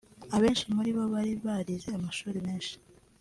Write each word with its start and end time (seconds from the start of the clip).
abenshi 0.35 0.65
muri 0.75 0.89
bo 0.95 1.03
bari 1.13 1.33
barize 1.45 1.89
amashuri 1.97 2.37
menshi 2.47 2.73